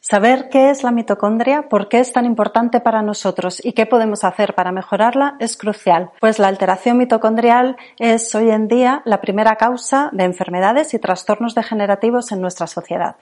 [0.00, 4.24] Saber qué es la mitocondria, por qué es tan importante para nosotros y qué podemos
[4.24, 9.56] hacer para mejorarla es crucial, pues la alteración mitocondrial es hoy en día la primera
[9.56, 13.16] causa de enfermedades y trastornos degenerativos en nuestra sociedad.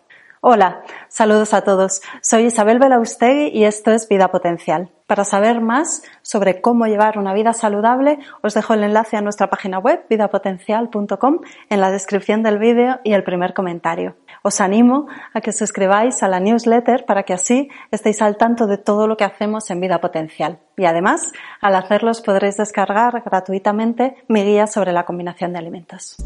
[0.48, 2.03] Hola, saludos a todos.
[2.22, 4.92] Soy Isabel Belaustegui y esto es Vida Potencial.
[5.08, 9.51] Para saber más sobre cómo llevar una vida saludable, os dejo el enlace a nuestra
[9.51, 14.15] página web vidapotencial.com en la descripción del vídeo y el primer comentario.
[14.43, 18.78] Os animo a que suscribáis a la newsletter para que así estéis al tanto de
[18.78, 20.61] todo lo que hacemos en Vida Potencial.
[20.77, 26.17] Y además, al hacerlos podréis descargar gratuitamente mi guía sobre la combinación de alimentos.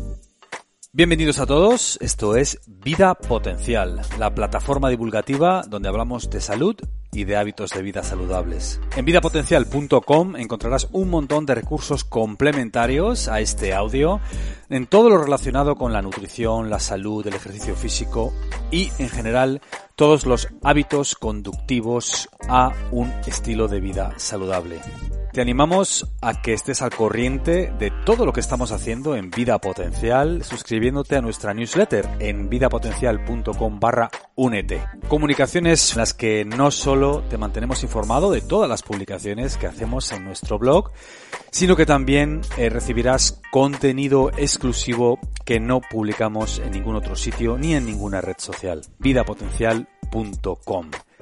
[0.92, 6.74] Bienvenidos a todos, esto es Vida Potencial, la plataforma divulgativa donde hablamos de salud
[7.12, 8.80] y de hábitos de vida saludables.
[8.96, 14.18] En vidapotencial.com encontrarás un montón de recursos complementarios a este audio
[14.68, 18.32] en todo lo relacionado con la nutrición, la salud, el ejercicio físico
[18.72, 19.60] y en general
[19.94, 24.80] todos los hábitos conductivos a un estilo de vida saludable.
[25.32, 29.60] Te animamos a que estés al corriente de todo lo que estamos haciendo en Vida
[29.60, 34.82] Potencial, suscribiéndote a nuestra newsletter en vidapotencial.com barra únete.
[35.06, 40.10] Comunicaciones en las que no solo te mantenemos informado de todas las publicaciones que hacemos
[40.10, 40.90] en nuestro blog,
[41.52, 47.74] sino que también eh, recibirás contenido exclusivo que no publicamos en ningún otro sitio ni
[47.74, 48.82] en ninguna red social.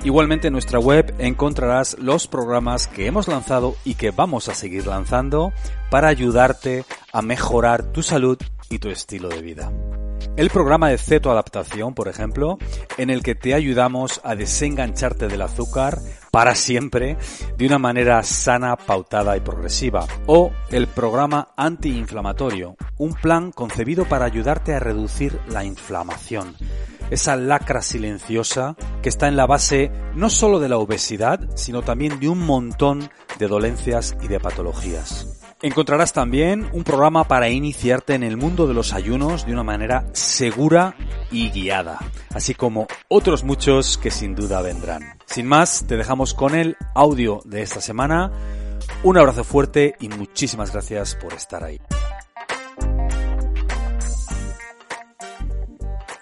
[0.05, 4.87] Igualmente en nuestra web encontrarás los programas que hemos lanzado y que vamos a seguir
[4.87, 5.53] lanzando
[5.91, 8.39] para ayudarte a mejorar tu salud
[8.71, 9.73] y tu estilo de vida.
[10.39, 12.59] El programa de cetoadaptación, por ejemplo,
[12.97, 15.99] en el que te ayudamos a desengancharte del azúcar
[16.31, 17.17] para siempre
[17.57, 20.07] de una manera sana, pautada y progresiva.
[20.27, 26.55] O el programa antiinflamatorio, un plan concebido para ayudarte a reducir la inflamación
[27.11, 32.21] esa lacra silenciosa que está en la base no solo de la obesidad, sino también
[32.21, 35.28] de un montón de dolencias y de patologías.
[35.61, 40.05] Encontrarás también un programa para iniciarte en el mundo de los ayunos de una manera
[40.13, 40.95] segura
[41.33, 41.99] y guiada,
[42.33, 45.19] así como otros muchos que sin duda vendrán.
[45.27, 48.31] Sin más, te dejamos con el audio de esta semana.
[49.03, 51.81] Un abrazo fuerte y muchísimas gracias por estar ahí.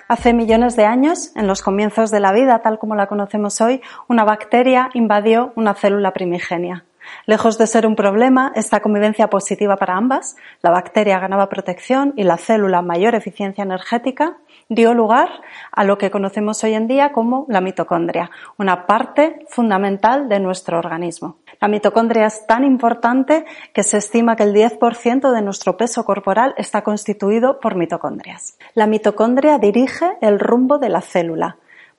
[0.09, 3.83] Hace millones de años, en los comienzos de la vida tal como la conocemos hoy,
[4.09, 6.86] una bacteria invadió una célula primigenia.
[7.27, 12.25] Lejos de ser un problema, esta convivencia positiva para ambas, la bacteria ganaba protección y
[12.25, 15.29] la célula mayor eficiencia energética, dio lugar
[15.71, 20.79] a lo que conocemos hoy en día como la mitocondria, una parte fundamental de nuestro
[20.79, 21.37] organismo.
[21.61, 26.55] La mitocondria es tan importante que se estima que el 10% de nuestro peso corporal
[26.57, 28.59] está constituido por mitocondrias.
[28.75, 31.57] La mitocondria dirige el rumbo de la célula,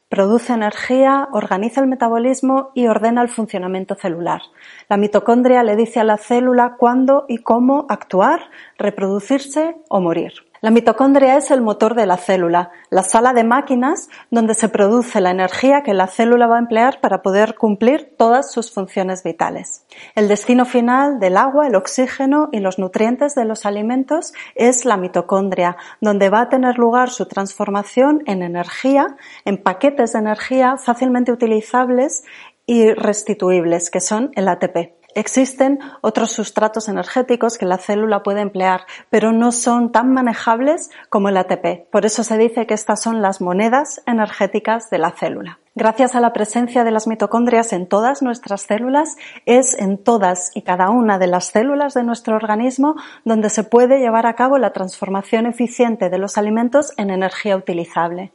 [0.09, 4.41] produce energía, organiza el metabolismo y ordena el funcionamiento celular.
[4.89, 8.39] La mitocondria le dice a la célula cuándo y cómo actuar,
[8.77, 10.33] reproducirse o morir.
[10.61, 15.21] La mitocondria es el motor de la célula, la sala de máquinas donde se produce
[15.21, 19.85] la energía que la célula va a emplear para poder cumplir todas sus funciones vitales.
[20.15, 24.97] El destino final del agua, el oxígeno y los nutrientes de los alimentos es la
[24.97, 29.15] mitocondria, donde va a tener lugar su transformación en energía,
[29.45, 32.23] en paquetes de energía fácilmente utilizables
[32.65, 34.96] y restituibles, que son el ATP.
[35.17, 41.29] Existen otros sustratos energéticos que la célula puede emplear, pero no son tan manejables como
[41.29, 41.89] el ATP.
[41.91, 45.57] Por eso se dice que estas son las monedas energéticas de la célula.
[45.73, 49.15] Gracias a la presencia de las mitocondrias en todas nuestras células,
[49.47, 52.93] es en todas y cada una de las células de nuestro organismo
[53.25, 58.33] donde se puede llevar a cabo la transformación eficiente de los alimentos en energía utilizable.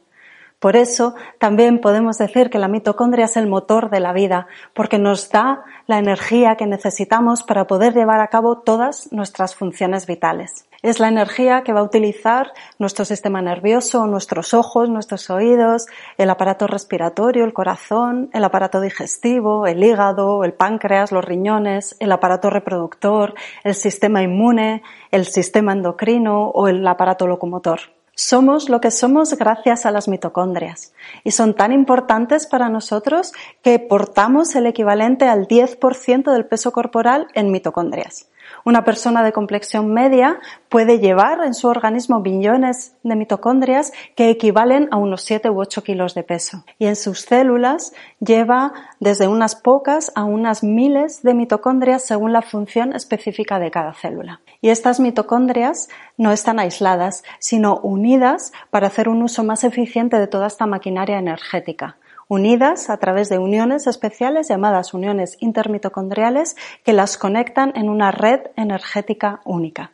[0.63, 4.97] Por eso también podemos decir que la mitocondria es el motor de la vida, porque
[4.97, 10.65] nos da la energía que necesitamos para poder llevar a cabo todas nuestras funciones vitales.
[10.81, 15.87] Es la energía que va a utilizar nuestro sistema nervioso, nuestros ojos, nuestros oídos,
[16.17, 22.13] el aparato respiratorio, el corazón, el aparato digestivo, el hígado, el páncreas, los riñones, el
[22.13, 23.33] aparato reproductor,
[23.65, 24.81] el sistema inmune,
[25.11, 27.81] el sistema endocrino o el aparato locomotor.
[28.15, 30.93] Somos lo que somos gracias a las mitocondrias
[31.23, 33.33] y son tan importantes para nosotros
[33.63, 38.27] que portamos el equivalente al 10% del peso corporal en mitocondrias.
[38.65, 40.39] Una persona de complexión media
[40.69, 45.83] puede llevar en su organismo billones de mitocondrias que equivalen a unos 7 u 8
[45.83, 46.63] kilos de peso.
[46.79, 48.71] Y en sus células lleva
[49.01, 54.39] desde unas pocas a unas miles de mitocondrias según la función específica de cada célula.
[54.61, 60.27] Y estas mitocondrias no están aisladas, sino unidas para hacer un uso más eficiente de
[60.27, 61.97] toda esta maquinaria energética
[62.27, 68.41] unidas a través de uniones especiales llamadas uniones intermitocondriales que las conectan en una red
[68.55, 69.91] energética única.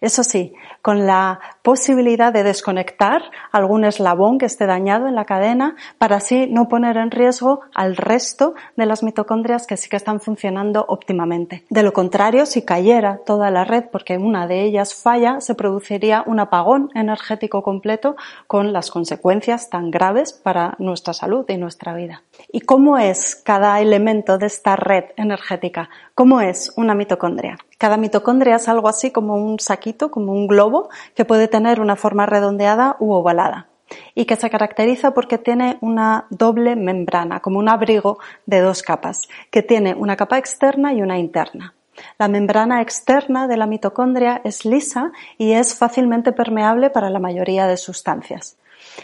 [0.00, 5.76] Eso sí, con la posibilidad de desconectar algún eslabón que esté dañado en la cadena
[5.98, 10.20] para así no poner en riesgo al resto de las mitocondrias que sí que están
[10.20, 11.64] funcionando óptimamente.
[11.70, 16.22] De lo contrario, si cayera toda la red porque una de ellas falla, se produciría
[16.26, 22.22] un apagón energético completo con las consecuencias tan graves para nuestra salud y nuestra vida.
[22.52, 25.88] ¿Y cómo es cada elemento de esta red energética?
[26.14, 27.58] ¿Cómo es una mitocondria?
[27.78, 31.96] Cada mitocondria es algo así como un saquito, como un globo, que puede tener una
[31.96, 33.68] forma redondeada u ovalada
[34.14, 39.22] y que se caracteriza porque tiene una doble membrana, como un abrigo de dos capas,
[39.50, 41.74] que tiene una capa externa y una interna.
[42.18, 47.66] La membrana externa de la mitocondria es lisa y es fácilmente permeable para la mayoría
[47.66, 48.56] de sustancias.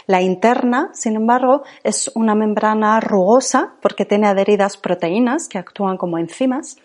[0.07, 6.19] La interna, sin embargo, es una membrana rugosa porque tiene adheridas proteínas que actúan como
[6.19, 6.77] enzimas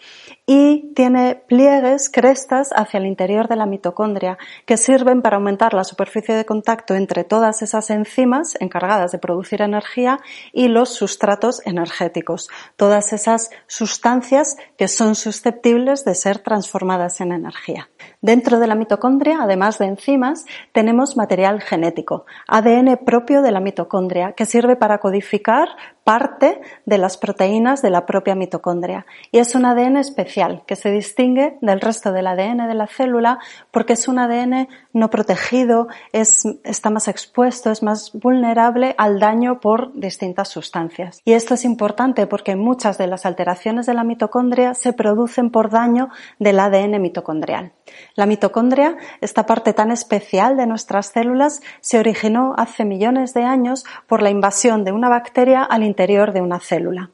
[0.45, 5.83] y tiene pliegues, crestas hacia el interior de la mitocondria que sirven para aumentar la
[5.83, 10.19] superficie de contacto entre todas esas enzimas encargadas de producir energía
[10.53, 17.89] y los sustratos energéticos, todas esas sustancias que son susceptibles de ser transformadas en energía.
[18.27, 24.33] Dentro de la mitocondria, además de enzimas, tenemos material genético, ADN propio de la mitocondria,
[24.33, 25.69] que sirve para codificar
[26.07, 29.05] parte de las proteínas de la propia mitocondria.
[29.33, 33.39] Y es un ADN especial que se distingue del resto del ADN de la célula
[33.71, 39.59] porque es un ADN no protegido, es, está más expuesto, es más vulnerable al daño
[39.59, 41.19] por distintas sustancias.
[41.25, 45.69] Y esto es importante porque muchas de las alteraciones de la mitocondria se producen por
[45.69, 46.07] daño
[46.39, 47.73] del ADN mitocondrial.
[48.15, 53.85] La mitocondria, esta parte tan especial de nuestras células, se originó hace millones de años
[54.07, 57.11] por la invasión de una bacteria al interior de una célula.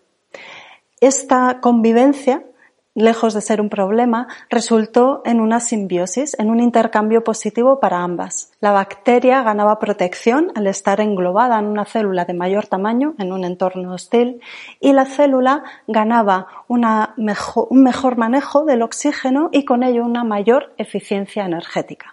[1.00, 2.44] Esta convivencia
[2.96, 8.52] lejos de ser un problema, resultó en una simbiosis, en un intercambio positivo para ambas.
[8.60, 13.46] La bacteria ganaba protección al estar englobada en una célula de mayor tamaño, en un
[13.46, 14.42] entorno hostil,
[14.80, 16.86] y la célula ganaba un
[17.18, 22.13] mejor manejo del oxígeno y con ello una mayor eficiencia energética.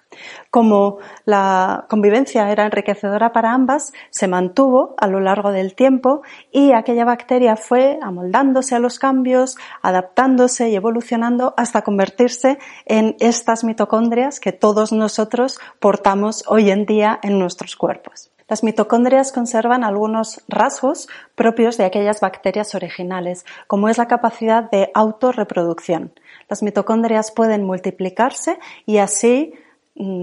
[0.51, 6.73] Como la convivencia era enriquecedora para ambas, se mantuvo a lo largo del tiempo y
[6.73, 14.41] aquella bacteria fue amoldándose a los cambios, adaptándose y evolucionando hasta convertirse en estas mitocondrias
[14.41, 18.31] que todos nosotros portamos hoy en día en nuestros cuerpos.
[18.51, 24.91] Las mitocondrias conservan algunos rasgos propios de aquellas bacterias originales, como es la capacidad de
[24.93, 26.13] autorreproducción.
[26.49, 29.55] Las mitocondrias pueden multiplicarse y así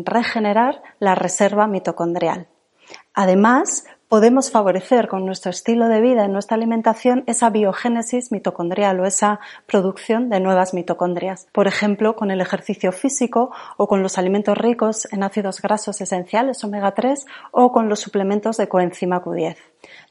[0.05, 2.47] regenerar la reserva mitocondrial.
[3.13, 9.05] Además, podemos favorecer con nuestro estilo de vida y nuestra alimentación esa biogénesis mitocondrial o
[9.05, 11.47] esa producción de nuevas mitocondrias.
[11.51, 16.63] Por ejemplo, con el ejercicio físico o con los alimentos ricos en ácidos grasos esenciales
[16.63, 19.57] omega 3 o con los suplementos de coenzima Q10.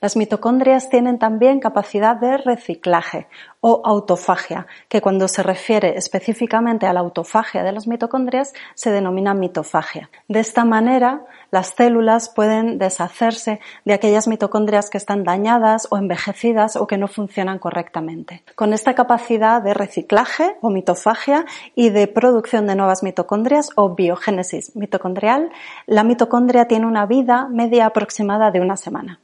[0.00, 3.28] Las mitocondrias tienen también capacidad de reciclaje
[3.68, 9.34] o autofagia, que cuando se refiere específicamente a la autofagia de las mitocondrias se denomina
[9.34, 10.08] mitofagia.
[10.28, 16.76] De esta manera, las células pueden deshacerse de aquellas mitocondrias que están dañadas o envejecidas
[16.76, 18.44] o que no funcionan correctamente.
[18.54, 21.44] Con esta capacidad de reciclaje o mitofagia
[21.74, 25.50] y de producción de nuevas mitocondrias o biogénesis mitocondrial,
[25.86, 29.18] la mitocondria tiene una vida media aproximada de una semana.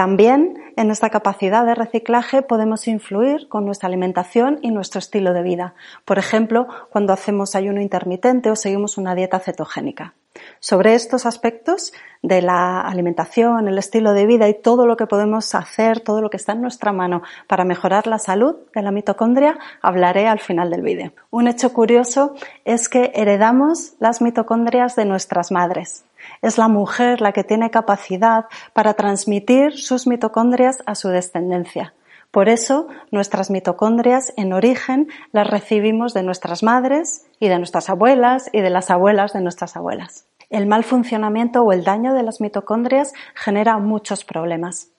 [0.00, 5.42] También en esta capacidad de reciclaje podemos influir con nuestra alimentación y nuestro estilo de
[5.42, 5.74] vida.
[6.06, 10.14] Por ejemplo, cuando hacemos ayuno intermitente o seguimos una dieta cetogénica.
[10.58, 11.92] Sobre estos aspectos
[12.22, 16.30] de la alimentación, el estilo de vida y todo lo que podemos hacer, todo lo
[16.30, 20.70] que está en nuestra mano para mejorar la salud de la mitocondria, hablaré al final
[20.70, 21.12] del vídeo.
[21.28, 26.04] Un hecho curioso es que heredamos las mitocondrias de nuestras madres.
[26.42, 31.94] Es la mujer la que tiene capacidad para transmitir sus mitocondrias a su descendencia.
[32.30, 38.48] Por eso, nuestras mitocondrias en origen las recibimos de nuestras madres y de nuestras abuelas
[38.52, 40.26] y de las abuelas de nuestras abuelas.
[40.48, 44.90] El mal funcionamiento o el daño de las mitocondrias genera muchos problemas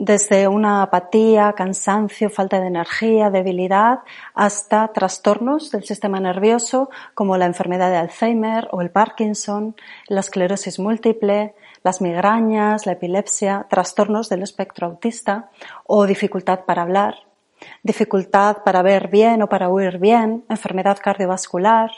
[0.00, 3.98] desde una apatía, cansancio, falta de energía, debilidad,
[4.34, 9.76] hasta trastornos del sistema nervioso como la enfermedad de Alzheimer o el Parkinson,
[10.08, 11.54] la esclerosis múltiple,
[11.84, 15.50] las migrañas, la epilepsia, trastornos del espectro autista
[15.84, 17.16] o dificultad para hablar,
[17.82, 21.90] dificultad para ver bien o para oír bien, enfermedad cardiovascular,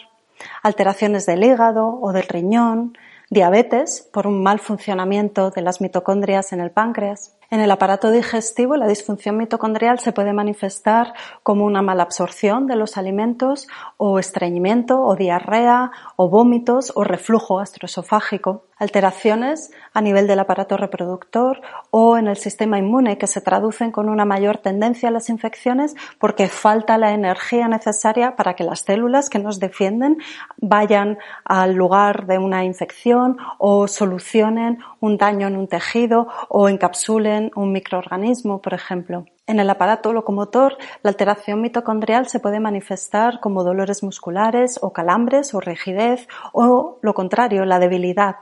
[0.64, 2.98] alteraciones del hígado o del riñón,
[3.30, 8.78] diabetes por un mal funcionamiento de las mitocondrias en el páncreas, En el aparato digestivo,
[8.78, 13.68] la disfunción mitocondrial se puede manifestar como una mala absorción de los alimentos
[13.98, 21.60] o estreñimiento o diarrea o vómitos o reflujo gastroesofágico alteraciones a nivel del aparato reproductor
[21.90, 25.94] o en el sistema inmune que se traducen con una mayor tendencia a las infecciones
[26.18, 30.18] porque falta la energía necesaria para que las células que nos defienden
[30.56, 37.52] vayan al lugar de una infección o solucionen un daño en un tejido o encapsulen
[37.54, 39.26] un microorganismo, por ejemplo.
[39.46, 45.52] En el aparato locomotor, la alteración mitocondrial se puede manifestar como dolores musculares o calambres
[45.52, 48.36] o rigidez o, lo contrario, la debilidad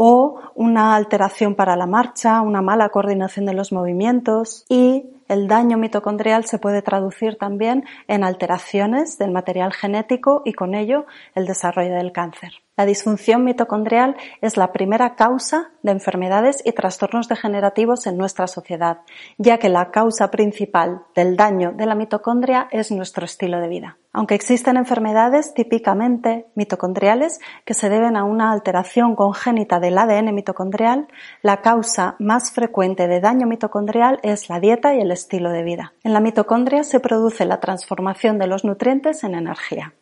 [0.00, 5.76] o una alteración para la marcha, una mala coordinación de los movimientos y el daño
[5.76, 11.94] mitocondrial se puede traducir también en alteraciones del material genético y con ello el desarrollo
[11.94, 12.52] del cáncer.
[12.76, 19.00] La disfunción mitocondrial es la primera causa de enfermedades y trastornos degenerativos en nuestra sociedad,
[19.36, 23.98] ya que la causa principal del daño de la mitocondria es nuestro estilo de vida.
[24.18, 31.06] Aunque existen enfermedades típicamente mitocondriales que se deben a una alteración congénita del ADN mitocondrial,
[31.40, 35.92] la causa más frecuente de daño mitocondrial es la dieta y el estilo de vida.
[36.02, 39.94] En la mitocondria se produce la transformación de los nutrientes en energía.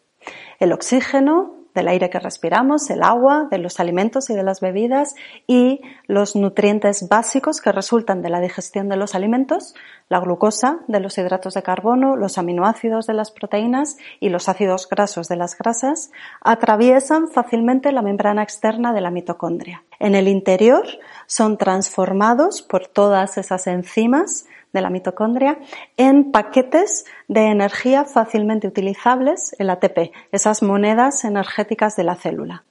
[0.60, 5.14] El oxígeno, del aire que respiramos, el agua, de los alimentos y de las bebidas
[5.46, 9.76] y los nutrientes básicos que resultan de la digestión de los alimentos,
[10.08, 14.88] la glucosa de los hidratos de carbono, los aminoácidos de las proteínas y los ácidos
[14.88, 19.84] grasos de las grasas, atraviesan fácilmente la membrana externa de la mitocondria.
[20.00, 20.86] En el interior
[21.26, 25.58] son transformados por todas esas enzimas de la mitocondria
[25.96, 32.64] en paquetes de energía fácilmente utilizables, el ATP, esas monedas energéticas de la célula.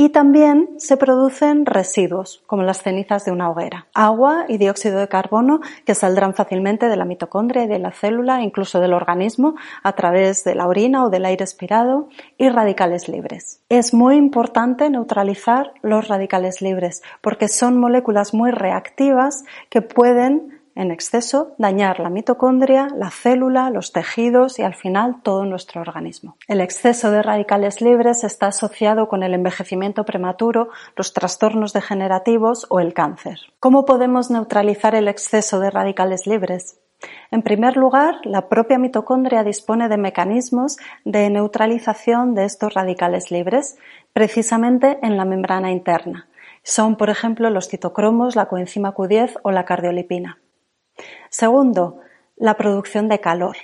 [0.00, 5.08] Y también se producen residuos, como las cenizas de una hoguera, agua y dióxido de
[5.08, 9.92] carbono que saldrán fácilmente de la mitocondria y de la célula, incluso del organismo, a
[9.92, 13.60] través de la orina o del aire expirado, y radicales libres.
[13.68, 20.90] Es muy importante neutralizar los radicales libres porque son moléculas muy reactivas que pueden en
[20.90, 26.36] exceso dañar la mitocondria, la célula, los tejidos y al final todo nuestro organismo.
[26.48, 32.80] El exceso de radicales libres está asociado con el envejecimiento prematuro, los trastornos degenerativos o
[32.80, 33.40] el cáncer.
[33.58, 36.78] ¿Cómo podemos neutralizar el exceso de radicales libres?
[37.30, 43.78] En primer lugar, la propia mitocondria dispone de mecanismos de neutralización de estos radicales libres,
[44.12, 46.28] precisamente en la membrana interna.
[46.62, 50.38] Son, por ejemplo, los citocromos, la coenzima Q10 o la cardiolipina.
[51.28, 51.98] Segundo,
[52.36, 53.56] la producción de calor.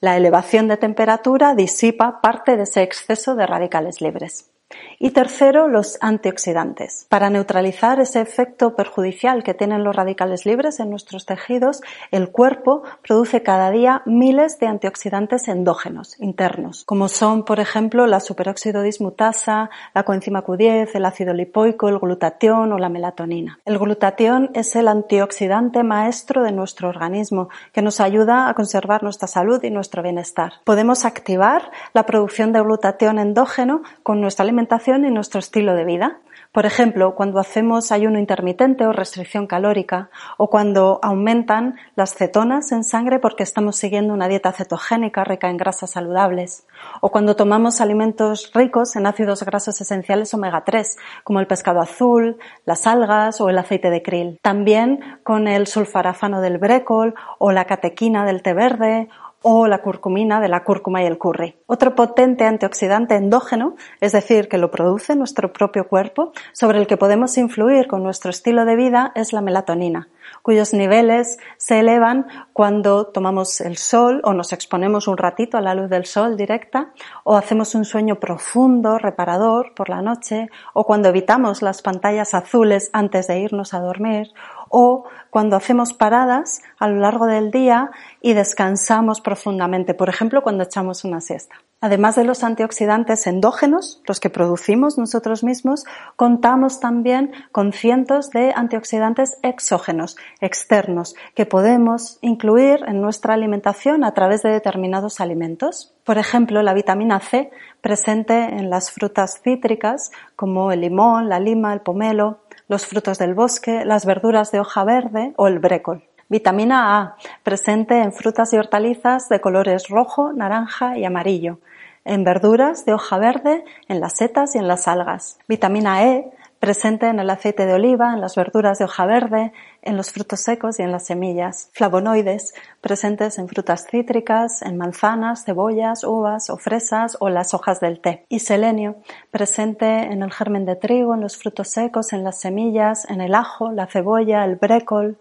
[0.00, 4.50] La elevación de temperatura disipa parte de ese exceso de radicales libres.
[4.98, 7.06] Y tercero, los antioxidantes.
[7.08, 12.82] Para neutralizar ese efecto perjudicial que tienen los radicales libres en nuestros tejidos, el cuerpo
[13.02, 19.70] produce cada día miles de antioxidantes endógenos, internos, como son, por ejemplo, la superóxido dismutasa,
[19.94, 23.60] la coenzima Q10, el ácido lipoico, el glutatión o la melatonina.
[23.64, 29.28] El glutatión es el antioxidante maestro de nuestro organismo que nos ayuda a conservar nuestra
[29.28, 30.54] salud y nuestro bienestar.
[30.64, 36.18] Podemos activar la producción de glutatión endógeno con nuestra alimentación nuestro estilo de vida.
[36.50, 42.82] Por ejemplo, cuando hacemos ayuno intermitente o restricción calórica, o cuando aumentan las cetonas en
[42.82, 46.66] sangre porque estamos siguiendo una dieta cetogénica rica en grasas saludables,
[47.00, 52.38] o cuando tomamos alimentos ricos en ácidos grasos esenciales omega 3, como el pescado azul,
[52.64, 54.40] las algas o el aceite de krill.
[54.42, 59.08] También con el sulfarafano del brécol o la catequina del té verde
[59.50, 61.56] o la curcumina de la cúrcuma y el curry.
[61.64, 66.98] Otro potente antioxidante endógeno, es decir, que lo produce nuestro propio cuerpo, sobre el que
[66.98, 70.08] podemos influir con nuestro estilo de vida, es la melatonina,
[70.42, 75.74] cuyos niveles se elevan cuando tomamos el sol o nos exponemos un ratito a la
[75.74, 76.92] luz del sol directa
[77.24, 82.90] o hacemos un sueño profundo, reparador por la noche o cuando evitamos las pantallas azules
[82.92, 84.28] antes de irnos a dormir
[84.68, 90.64] o cuando hacemos paradas a lo largo del día y descansamos profundamente, por ejemplo, cuando
[90.64, 91.56] echamos una siesta.
[91.80, 95.84] Además de los antioxidantes endógenos, los que producimos nosotros mismos,
[96.16, 104.12] contamos también con cientos de antioxidantes exógenos, externos, que podemos incluir en nuestra alimentación a
[104.12, 105.94] través de determinados alimentos.
[106.02, 111.72] Por ejemplo, la vitamina C presente en las frutas cítricas como el limón, la lima,
[111.72, 116.04] el pomelo, los frutos del bosque, las verduras de hoja verde o el brécol.
[116.28, 121.58] Vitamina A, presente en frutas y hortalizas de colores rojo, naranja y amarillo,
[122.04, 125.38] en verduras de hoja verde, en las setas y en las algas.
[125.48, 129.96] Vitamina E, presente en el aceite de oliva, en las verduras de hoja verde, en
[129.96, 136.04] los frutos secos y en las semillas, flavonoides presentes en frutas cítricas, en manzanas, cebollas,
[136.04, 138.96] uvas o fresas o las hojas del té, y selenio
[139.30, 143.34] presente en el germen de trigo, en los frutos secos, en las semillas, en el
[143.34, 145.18] ajo, la cebolla, el brécol,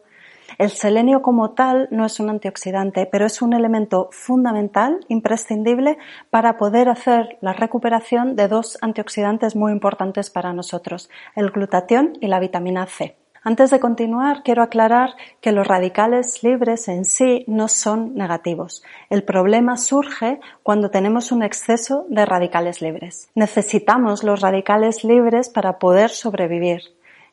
[0.58, 5.98] el selenio como tal no es un antioxidante, pero es un elemento fundamental, imprescindible,
[6.30, 12.28] para poder hacer la recuperación de dos antioxidantes muy importantes para nosotros, el glutatión y
[12.28, 13.18] la vitamina C.
[13.44, 18.84] Antes de continuar, quiero aclarar que los radicales libres en sí no son negativos.
[19.10, 23.29] El problema surge cuando tenemos un exceso de radicales libres.
[23.36, 26.82] Necesitamos los radicales libres para poder sobrevivir.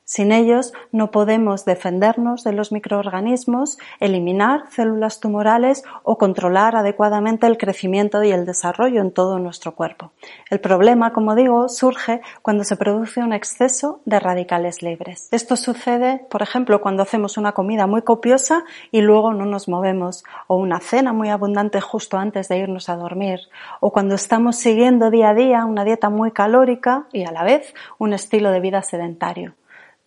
[0.07, 7.57] Sin ellos no podemos defendernos de los microorganismos, eliminar células tumorales o controlar adecuadamente el
[7.57, 10.13] crecimiento y el desarrollo en todo nuestro cuerpo.
[10.51, 15.29] El problema, como digo, surge cuando se produce un exceso de radicales libres.
[15.31, 20.23] Esto sucede, por ejemplo, cuando hacemos una comida muy copiosa y luego no nos movemos,
[20.49, 23.41] o una cena muy abundante justo antes de irnos a dormir,
[23.81, 27.75] o cuando estamos siguiendo día a día una dieta muy calórica y a la vez
[27.97, 29.55] un estilo de vida sedentario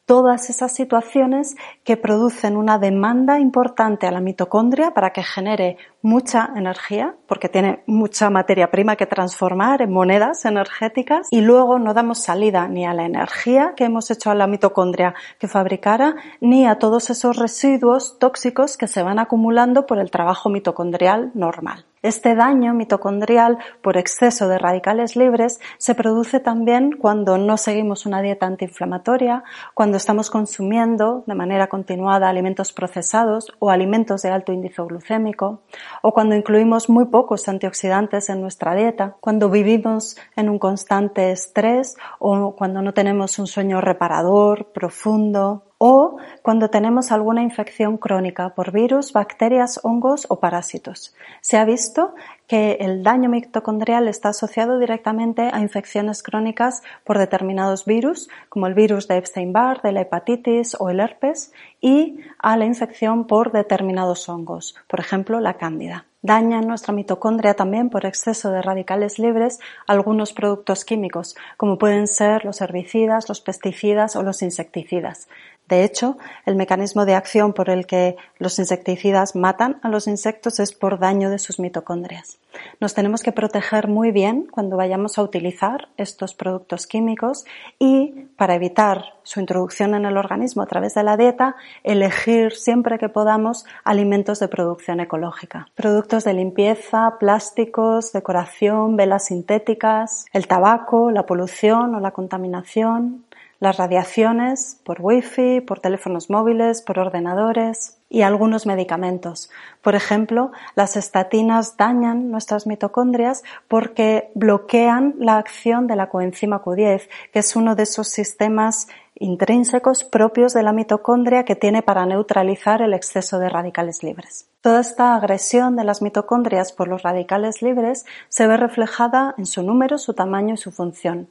[0.08, 6.50] todas esas situaciones que producen una demanda importante a la mitocondria para que genere mucha
[6.56, 12.20] energía, porque tiene mucha materia prima que transformar en monedas energéticas, y luego no damos
[12.20, 16.80] salida ni a la energía que hemos hecho a la mitocondria que fabricara, ni a
[16.80, 21.87] todos esos residuos tóxicos que se van acumulando por el trabajo mitocondrial normal.
[22.04, 28.22] Este daño mitocondrial por exceso de radicales libres se produce también cuando no seguimos una
[28.22, 34.82] dieta antiinflamatoria, cuando estamos consumiendo de manera continuada alimentos procesados o alimentos de alto índice
[34.84, 35.62] glucémico,
[36.02, 41.98] o cuando incluimos muy pocos antioxidantes en nuestra dieta, cuando vivimos en un constante estrés
[42.20, 48.72] o cuando no tenemos un sueño reparador, profundo, o cuando tenemos alguna infección crónica por
[48.72, 51.16] virus, bacterias, hongos o parásitos.
[51.42, 52.16] Se ha visto
[52.48, 58.74] que el daño mitocondrial está asociado directamente a infecciones crónicas por determinados virus, como el
[58.74, 64.28] virus de Epstein-Barr, de la hepatitis o el herpes, y a la infección por determinados
[64.30, 66.06] hongos, por ejemplo, la cándida.
[66.24, 72.44] Daña nuestra mitocondria también por exceso de radicales libres algunos productos químicos, como pueden ser
[72.44, 75.30] los herbicidas, los pesticidas o los insecticidas.
[75.68, 80.60] De hecho, el mecanismo de acción por el que los insecticidas matan a los insectos
[80.60, 82.40] es por daño de sus mitocondrias.
[82.80, 87.46] Nos tenemos que proteger muy bien cuando vayamos a utilizar estos productos químicos
[87.80, 92.98] y, para evitar su introducción en el organismo a través de la dieta, elegir siempre
[92.98, 95.68] que podamos alimentos de producción ecológica.
[95.76, 103.26] Productos de limpieza, plásticos, decoración, velas sintéticas, el tabaco, la polución o la contaminación,
[103.60, 109.50] las radiaciones por wifi, por teléfonos móviles, por ordenadores y algunos medicamentos.
[109.82, 117.10] Por ejemplo, las estatinas dañan nuestras mitocondrias porque bloquean la acción de la coenzima Q10,
[117.34, 118.88] que es uno de esos sistemas
[119.20, 124.50] intrínsecos propios de la mitocondria que tiene para neutralizar el exceso de radicales libres.
[124.62, 129.64] Toda esta agresión de las mitocondrias por los radicales libres se ve reflejada en su
[129.64, 131.30] número, su tamaño y su función.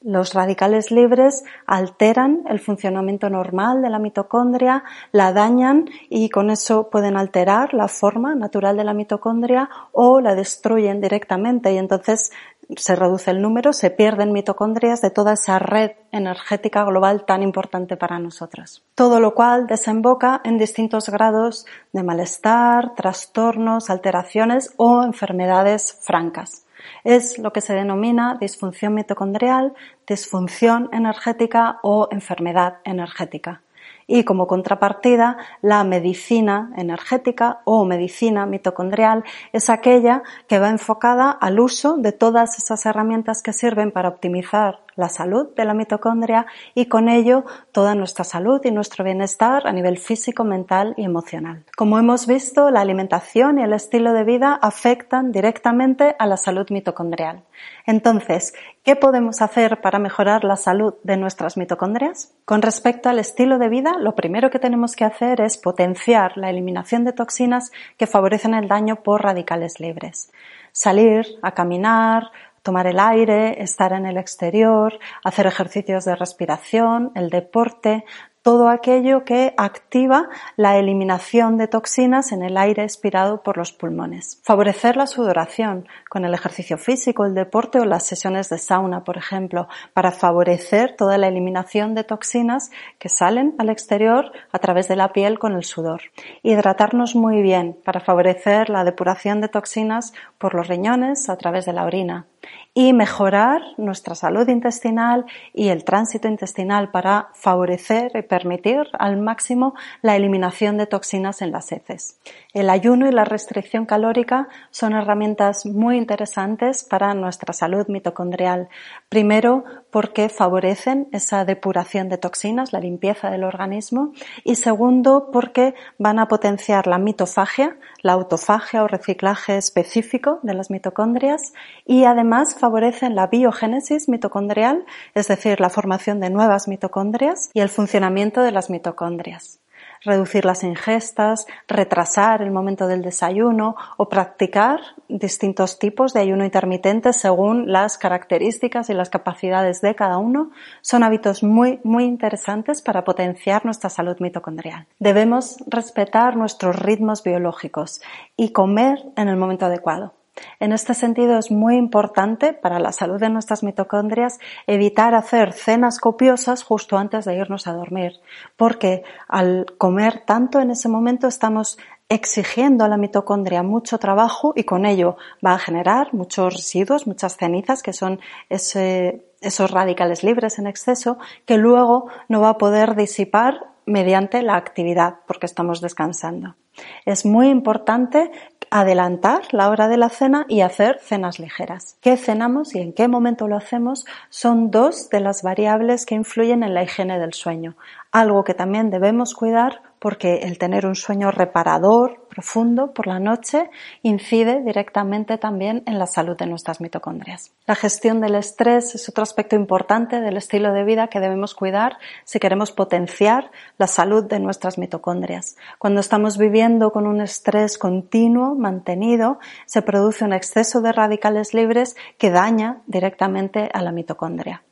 [0.00, 6.88] Los radicales libres alteran el funcionamiento normal de la mitocondria, la dañan y con eso
[6.88, 12.30] pueden alterar la forma natural de la mitocondria o la destruyen directamente y entonces
[12.76, 17.96] se reduce el número, se pierden mitocondrias de toda esa red energética global tan importante
[17.96, 18.84] para nosotros.
[18.94, 26.67] Todo lo cual desemboca en distintos grados de malestar, trastornos, alteraciones o enfermedades francas.
[27.04, 29.74] Es lo que se denomina disfunción mitocondrial,
[30.06, 33.62] disfunción energética o enfermedad energética.
[34.06, 39.22] Y como contrapartida la medicina energética o medicina mitocondrial
[39.52, 44.80] es aquella que va enfocada al uso de todas esas herramientas que sirven para optimizar
[44.98, 49.72] la salud de la mitocondria y con ello toda nuestra salud y nuestro bienestar a
[49.72, 51.64] nivel físico, mental y emocional.
[51.76, 56.66] Como hemos visto, la alimentación y el estilo de vida afectan directamente a la salud
[56.70, 57.44] mitocondrial.
[57.86, 62.34] Entonces, ¿qué podemos hacer para mejorar la salud de nuestras mitocondrias?
[62.44, 66.50] Con respecto al estilo de vida, lo primero que tenemos que hacer es potenciar la
[66.50, 70.32] eliminación de toxinas que favorecen el daño por radicales libres.
[70.72, 72.30] Salir a caminar,
[72.68, 78.04] tomar el aire, estar en el exterior, hacer ejercicios de respiración, el deporte,
[78.42, 84.42] todo aquello que activa la eliminación de toxinas en el aire expirado por los pulmones.
[84.44, 89.16] Favorecer la sudoración con el ejercicio físico, el deporte o las sesiones de sauna, por
[89.16, 94.96] ejemplo, para favorecer toda la eliminación de toxinas que salen al exterior a través de
[94.96, 96.02] la piel con el sudor.
[96.42, 101.72] Hidratarnos muy bien para favorecer la depuración de toxinas por los riñones a través de
[101.72, 102.26] la orina
[102.74, 109.74] y mejorar nuestra salud intestinal y el tránsito intestinal para favorecer y permitir al máximo
[110.00, 112.20] la eliminación de toxinas en las heces.
[112.54, 118.68] El ayuno y la restricción calórica son herramientas muy interesantes para nuestra salud mitocondrial.
[119.08, 124.12] Primero, porque favorecen esa depuración de toxinas, la limpieza del organismo.
[124.44, 130.70] Y segundo, porque van a potenciar la mitofagia, la autofagia o reciclaje específico de las
[130.70, 131.52] mitocondrias
[131.86, 137.68] y además favorecen la biogénesis mitocondrial, es decir, la formación de nuevas mitocondrias y el
[137.68, 139.57] funcionamiento de las mitocondrias
[140.04, 147.12] reducir las ingestas, retrasar el momento del desayuno o practicar distintos tipos de ayuno intermitente
[147.12, 153.04] según las características y las capacidades de cada uno son hábitos muy, muy interesantes para
[153.04, 154.86] potenciar nuestra salud mitocondrial.
[154.98, 158.00] Debemos respetar nuestros ritmos biológicos
[158.36, 160.17] y comer en el momento adecuado.
[160.60, 165.98] En este sentido es muy importante para la salud de nuestras mitocondrias evitar hacer cenas
[165.98, 168.12] copiosas justo antes de irnos a dormir,
[168.56, 174.64] porque al comer tanto en ese momento estamos exigiendo a la mitocondria mucho trabajo y
[174.64, 180.66] con ello va a generar muchos residuos, muchas cenizas que son esos radicales libres en
[180.66, 186.56] exceso que luego no va a poder disipar mediante la actividad porque estamos descansando.
[187.04, 188.30] Es muy importante
[188.70, 191.96] adelantar la hora de la cena y hacer cenas ligeras.
[192.00, 194.04] ¿Qué cenamos y en qué momento lo hacemos?
[194.30, 197.76] Son dos de las variables que influyen en la higiene del sueño.
[198.10, 203.68] Algo que también debemos cuidar porque el tener un sueño reparador, profundo por la noche,
[204.02, 207.52] incide directamente también en la salud de nuestras mitocondrias.
[207.66, 211.98] La gestión del estrés es otro aspecto importante del estilo de vida que debemos cuidar
[212.24, 215.56] si queremos potenciar la salud de nuestras mitocondrias.
[215.78, 221.96] Cuando estamos viviendo con un estrés continuo, mantenido, se produce un exceso de radicales libres
[222.18, 224.62] que daña directamente a la mitocondria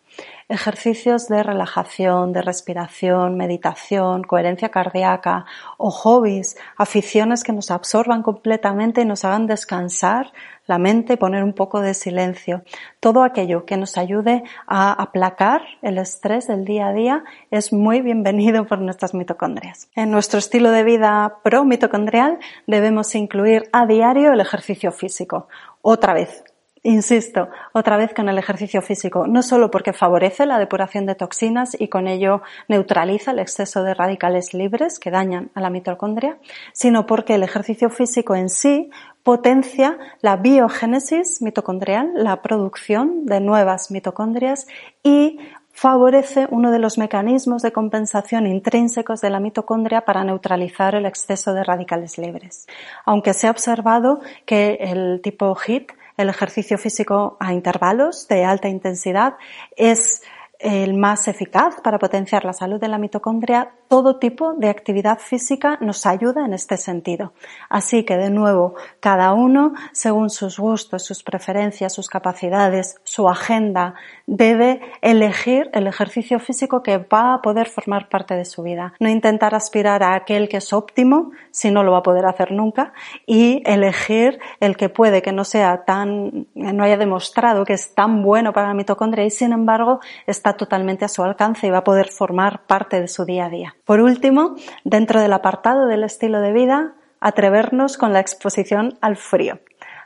[0.48, 5.44] ejercicios de relajación, de respiración, meditación, coherencia cardíaca
[5.76, 10.32] o hobbies, aficiones que nos absorban completamente y nos hagan descansar
[10.66, 12.62] la mente, poner un poco de silencio.
[13.00, 18.00] Todo aquello que nos ayude a aplacar el estrés del día a día es muy
[18.00, 19.88] bienvenido por nuestras mitocondrias.
[19.94, 25.48] En nuestro estilo de vida pro mitocondrial debemos incluir a diario el ejercicio físico.
[25.82, 26.44] Otra vez,
[26.86, 31.76] Insisto, otra vez con el ejercicio físico, no solo porque favorece la depuración de toxinas
[31.76, 36.38] y con ello neutraliza el exceso de radicales libres que dañan a la mitocondria,
[36.72, 38.88] sino porque el ejercicio físico en sí
[39.24, 44.68] potencia la biogénesis mitocondrial, la producción de nuevas mitocondrias
[45.02, 45.40] y
[45.72, 51.52] favorece uno de los mecanismos de compensación intrínsecos de la mitocondria para neutralizar el exceso
[51.52, 52.68] de radicales libres.
[53.04, 58.68] Aunque se ha observado que el tipo HIT el ejercicio físico a intervalos de alta
[58.68, 59.34] intensidad
[59.76, 60.22] es
[60.58, 65.78] el más eficaz para potenciar la salud de la mitocondria, todo tipo de actividad física
[65.80, 67.32] nos ayuda en este sentido.
[67.68, 73.94] Así que, de nuevo, cada uno, según sus gustos, sus preferencias, sus capacidades, su agenda,
[74.26, 78.94] debe elegir el ejercicio físico que va a poder formar parte de su vida.
[79.00, 82.52] No intentar aspirar a aquel que es óptimo, si no lo va a poder hacer
[82.52, 82.92] nunca,
[83.26, 88.22] y elegir el que puede que no sea tan, no haya demostrado que es tan
[88.22, 91.84] bueno para la mitocondria y sin embargo está totalmente a su alcance y va a
[91.84, 93.75] poder formar parte de su día a día.
[93.86, 99.60] Por último, dentro del apartado del estilo de vida, atrevernos con la exposición al frío.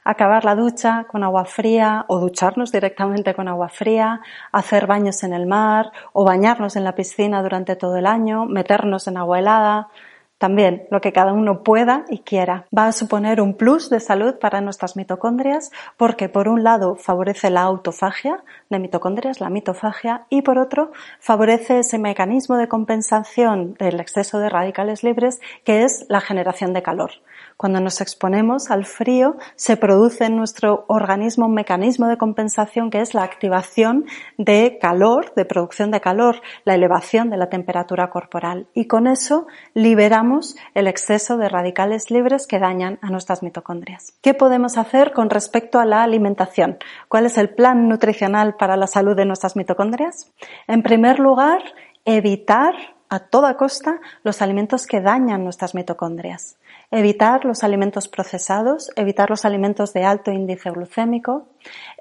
[0.05, 4.21] Acabar la ducha con agua fría o ducharnos directamente con agua fría,
[4.53, 9.09] hacer baños en el mar o bañarnos en la piscina durante todo el año, meternos
[9.09, 9.89] en agua helada,
[10.41, 12.65] también lo que cada uno pueda y quiera.
[12.77, 17.51] Va a suponer un plus de salud para nuestras mitocondrias porque por un lado favorece
[17.51, 24.01] la autofagia de mitocondrias, la mitofagia, y por otro favorece ese mecanismo de compensación del
[24.01, 27.11] exceso de radicales libres que es la generación de calor.
[27.61, 33.03] Cuando nos exponemos al frío, se produce en nuestro organismo un mecanismo de compensación que
[33.03, 34.07] es la activación
[34.39, 38.69] de calor, de producción de calor, la elevación de la temperatura corporal.
[38.73, 44.15] Y con eso liberamos el exceso de radicales libres que dañan a nuestras mitocondrias.
[44.23, 46.79] ¿Qué podemos hacer con respecto a la alimentación?
[47.09, 50.33] ¿Cuál es el plan nutricional para la salud de nuestras mitocondrias?
[50.67, 51.61] En primer lugar,
[52.07, 52.73] evitar
[53.11, 56.57] a toda costa los alimentos que dañan nuestras mitocondrias.
[56.93, 61.47] Evitar los alimentos procesados, evitar los alimentos de alto índice glucémico,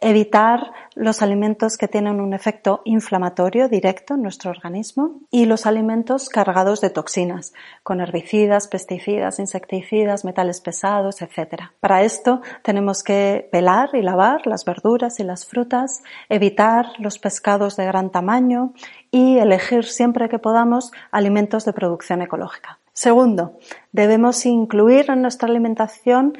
[0.02, 6.28] evitar los alimentos que tienen un efecto inflamatorio directo en nuestro organismo y los alimentos
[6.28, 11.66] cargados de toxinas, con herbicidas, pesticidas, insecticidas, metales pesados, etc.
[11.80, 17.76] Para esto tenemos que pelar y lavar las verduras y las frutas, evitar los pescados
[17.76, 18.74] de gran tamaño
[19.12, 22.80] y elegir siempre que podamos alimentos de producción ecológica.
[23.00, 23.54] Segundo,
[23.94, 26.34] debemos incluir en nuestra alimentación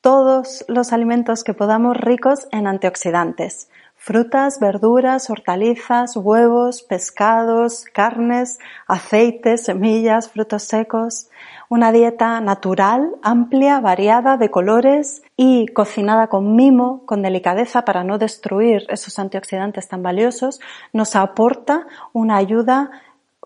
[0.00, 3.68] todos los alimentos que podamos ricos en antioxidantes.
[3.94, 11.28] Frutas, verduras, hortalizas, huevos, pescados, carnes, aceites, semillas, frutos secos.
[11.68, 18.16] Una dieta natural, amplia, variada, de colores y cocinada con mimo, con delicadeza para no
[18.16, 20.58] destruir esos antioxidantes tan valiosos,
[20.94, 22.92] nos aporta una ayuda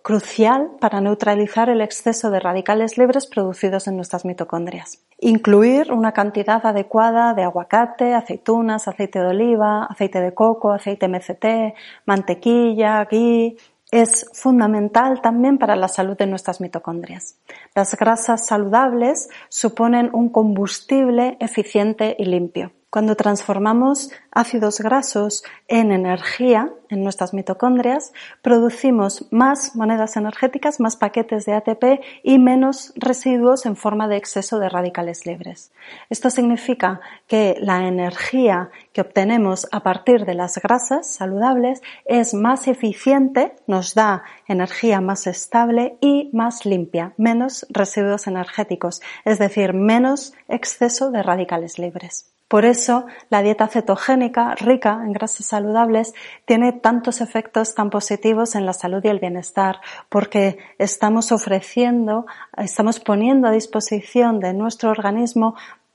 [0.03, 4.99] crucial para neutralizar el exceso de radicales libres producidos en nuestras mitocondrias.
[5.19, 11.75] Incluir una cantidad adecuada de aguacate, aceitunas, aceite de oliva, aceite de coco, aceite MCT,
[12.07, 13.57] mantequilla, ghee,
[13.93, 17.39] es fundamental también para la salud de nuestras mitocondrias.
[17.75, 22.73] Las grasas saludables suponen un combustible eficiente y limpio.
[22.93, 31.47] Cuando transformamos ácidos grasos en energía en nuestras mitocondrias, producimos más monedas energéticas, más paquetes
[31.47, 35.73] de ATP y menos residuos en forma de exceso de radicales libres.
[36.11, 42.69] Esto significa que la energía que obtenemos a partir de las grasas saludables es más
[42.69, 50.35] eficiente, nos da energía más estable y más limpia, menos residuos energéticos, es decir, menos
[50.47, 52.29] exceso de radicales libres.
[52.53, 56.13] Por eso, la dieta cetogénica, rica en grasas saludables,
[56.45, 62.27] tiene tantos efectos tan positivos en la salud y el bienestar, porque estamos ofreciendo,
[62.59, 65.55] estamos poniendo a disposición de nuestro organismo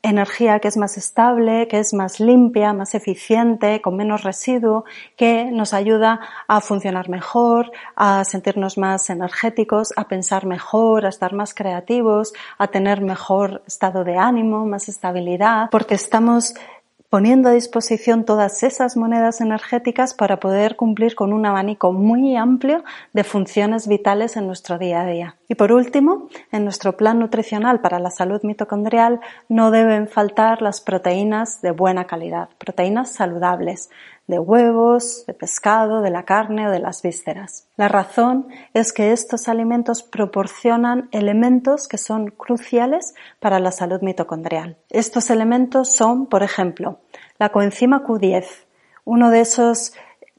[0.09, 5.45] energía que es más estable, que es más limpia, más eficiente, con menos residuo, que
[5.45, 11.53] nos ayuda a funcionar mejor, a sentirnos más energéticos, a pensar mejor, a estar más
[11.53, 16.53] creativos, a tener mejor estado de ánimo, más estabilidad, porque estamos
[17.09, 22.83] poniendo a disposición todas esas monedas energéticas para poder cumplir con un abanico muy amplio
[23.13, 25.35] de funciones vitales en nuestro día a día.
[25.47, 30.81] Y por último, en nuestro plan nutricional para la salud mitocondrial no deben faltar las
[30.81, 33.89] proteínas de buena calidad, proteínas saludables,
[34.27, 37.67] de huevos, de pescado, de la carne o de las vísceras.
[37.77, 44.77] La razón es que estos alimentos proporcionan elementos que son cruciales para la salud mitocondrial.
[44.89, 46.99] Estos elementos son, por ejemplo,
[47.39, 48.45] la coenzima Q10,
[49.05, 49.93] uno de esos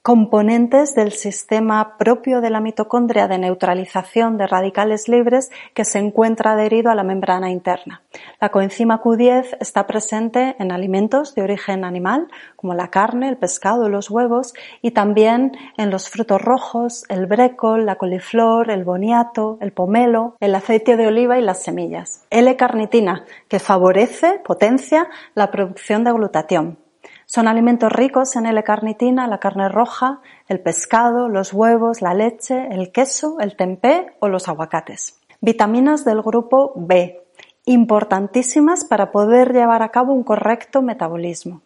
[0.08, 6.52] componentes del sistema propio de la mitocondria de neutralización de radicales libres que se encuentra
[6.52, 8.00] adherido a la membrana interna.
[8.40, 13.90] La coenzima Q10 está presente en alimentos de origen animal, como la carne, el pescado,
[13.90, 19.72] los huevos, y también en los frutos rojos, el brécol, la coliflor, el boniato, el
[19.72, 22.24] pomelo, el aceite de oliva y las semillas.
[22.30, 26.87] L-carnitina, que favorece, potencia la producción de glutatión.
[27.30, 32.90] Son alimentos ricos en L-carnitina, la carne roja, el pescado, los huevos, la leche, el
[32.90, 35.20] queso, el tempé o los aguacates.
[35.42, 37.22] Vitaminas del grupo B,
[37.66, 41.60] importantísimas para poder llevar a cabo un correcto metabolismo.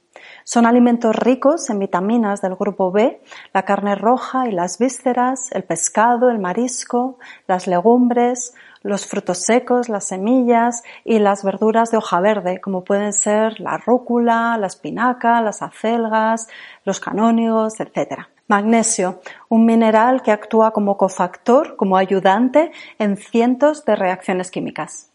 [0.44, 3.20] Son alimentos ricos en vitaminas del grupo B,
[3.54, 9.88] la carne roja y las vísceras, el pescado, el marisco, las legumbres, los frutos secos,
[9.88, 15.40] las semillas y las verduras de hoja verde, como pueden ser la rúcula, la espinaca,
[15.40, 16.48] las acelgas,
[16.84, 18.26] los canónigos, etc.
[18.48, 25.10] Magnesio, un mineral que actúa como cofactor, como ayudante en cientos de reacciones químicas.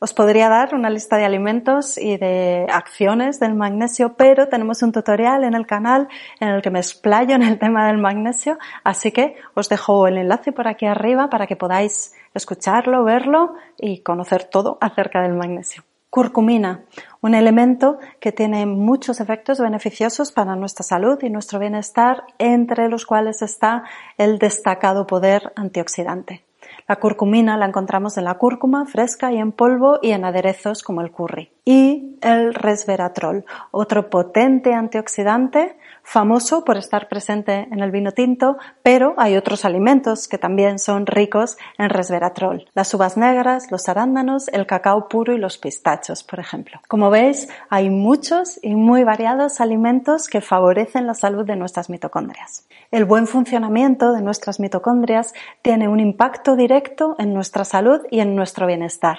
[0.00, 4.92] Os podría dar una lista de alimentos y de acciones del magnesio, pero tenemos un
[4.92, 6.06] tutorial en el canal
[6.38, 10.18] en el que me explayo en el tema del magnesio, así que os dejo el
[10.18, 15.82] enlace por aquí arriba para que podáis escucharlo, verlo y conocer todo acerca del magnesio.
[16.10, 16.84] Curcumina,
[17.20, 23.04] un elemento que tiene muchos efectos beneficiosos para nuestra salud y nuestro bienestar, entre los
[23.04, 23.82] cuales está
[24.16, 26.47] el destacado poder antioxidante.
[26.88, 31.02] La curcumina la encontramos en la cúrcuma fresca y en polvo y en aderezos como
[31.02, 31.52] el curry.
[31.70, 39.12] Y el resveratrol, otro potente antioxidante famoso por estar presente en el vino tinto, pero
[39.18, 42.64] hay otros alimentos que también son ricos en resveratrol.
[42.72, 46.80] Las uvas negras, los arándanos, el cacao puro y los pistachos, por ejemplo.
[46.88, 52.66] Como veis, hay muchos y muy variados alimentos que favorecen la salud de nuestras mitocondrias.
[52.90, 58.34] El buen funcionamiento de nuestras mitocondrias tiene un impacto directo en nuestra salud y en
[58.34, 59.18] nuestro bienestar.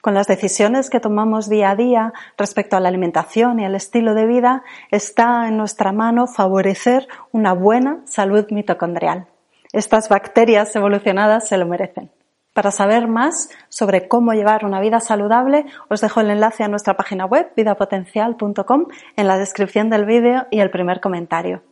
[0.00, 4.14] Con las decisiones que tomamos día a día respecto a la alimentación y el estilo
[4.14, 9.28] de vida, está en nuestra mano favorecer una buena salud mitocondrial.
[9.72, 12.10] Estas bacterias evolucionadas se lo merecen.
[12.52, 16.96] Para saber más sobre cómo llevar una vida saludable, os dejo el enlace a nuestra
[16.98, 21.62] página web vidapotencial.com en la descripción del vídeo y el primer comentario.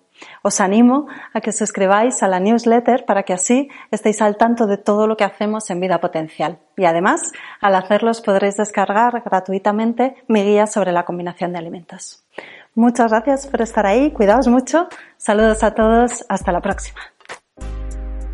[0.42, 4.78] Os animo a que suscribáis a la newsletter para que así estéis al tanto de
[4.78, 6.58] todo lo que hacemos en Vida Potencial.
[6.76, 12.24] Y además, al hacerlos podréis descargar gratuitamente mi guía sobre la combinación de alimentos.
[12.74, 17.00] Muchas gracias por estar ahí, cuidaos mucho, saludos a todos, hasta la próxima.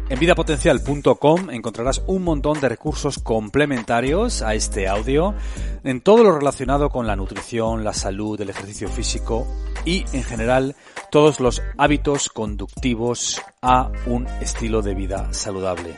[0.08, 5.34] En vidapotencial.com encontrarás un montón de recursos complementarios a este audio
[5.82, 9.48] en todo lo relacionado con la nutrición, la salud, el ejercicio físico
[9.84, 10.76] y en general
[11.10, 15.94] todos los hábitos conductivos a un estilo de vida saludable.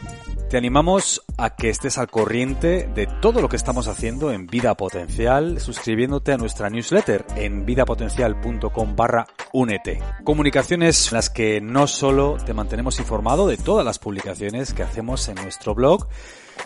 [0.48, 4.74] Te animamos a que estés al corriente de todo lo que estamos haciendo en Vida
[4.74, 10.00] Potencial suscribiéndote a nuestra newsletter en vidapotencial.com barra únete.
[10.24, 15.28] Comunicaciones en las que no solo te mantenemos informado de todas las publicaciones que hacemos
[15.28, 16.08] en nuestro blog,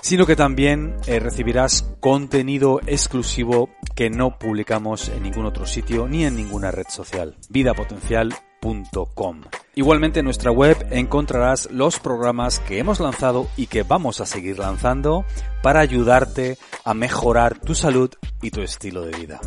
[0.00, 6.24] sino que también eh, recibirás contenido exclusivo que no publicamos en ningún otro sitio ni
[6.24, 7.36] en ninguna red social.
[7.50, 9.42] Vidapotencial.com.
[9.74, 14.58] Igualmente en nuestra web encontrarás los programas que hemos lanzado y que vamos a seguir
[14.58, 15.24] lanzando
[15.62, 19.40] para ayudarte a mejorar tu salud y tu estilo de vida.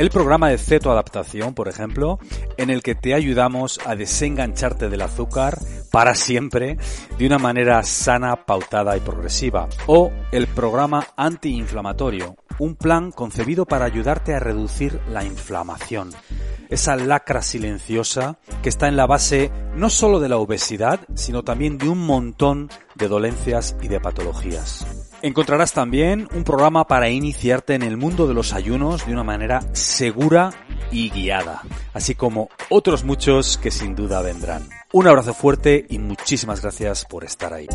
[0.00, 2.18] El programa de cetoadaptación, por ejemplo,
[2.56, 5.58] en el que te ayudamos a desengancharte del azúcar
[5.92, 6.78] para siempre
[7.18, 9.68] de una manera sana, pautada y progresiva.
[9.88, 16.12] O el programa antiinflamatorio, un plan concebido para ayudarte a reducir la inflamación.
[16.70, 21.76] Esa lacra silenciosa que está en la base no solo de la obesidad, sino también
[21.76, 24.86] de un montón de dolencias y de patologías.
[25.22, 29.60] Encontrarás también un programa para iniciarte en el mundo de los ayunos de una manera
[29.74, 30.50] segura
[30.90, 31.60] y guiada,
[31.92, 34.66] así como otros muchos que sin duda vendrán.
[34.92, 37.68] Un abrazo fuerte y muchísimas gracias por estar ahí.